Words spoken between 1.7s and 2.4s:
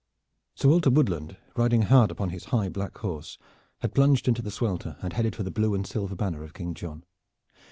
hard upon